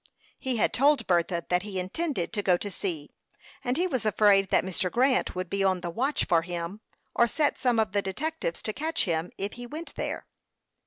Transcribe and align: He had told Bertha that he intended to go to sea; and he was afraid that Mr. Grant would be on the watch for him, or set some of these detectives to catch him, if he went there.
He 0.39 0.55
had 0.57 0.73
told 0.73 1.05
Bertha 1.05 1.45
that 1.49 1.61
he 1.61 1.79
intended 1.79 2.33
to 2.33 2.41
go 2.41 2.57
to 2.57 2.71
sea; 2.71 3.11
and 3.63 3.77
he 3.77 3.85
was 3.85 4.03
afraid 4.03 4.49
that 4.49 4.63
Mr. 4.63 4.89
Grant 4.91 5.35
would 5.35 5.47
be 5.47 5.63
on 5.63 5.81
the 5.81 5.91
watch 5.91 6.25
for 6.25 6.41
him, 6.41 6.81
or 7.13 7.27
set 7.27 7.59
some 7.59 7.77
of 7.77 7.91
these 7.91 8.01
detectives 8.01 8.63
to 8.63 8.73
catch 8.73 9.03
him, 9.03 9.31
if 9.37 9.53
he 9.53 9.67
went 9.67 9.93
there. 9.93 10.25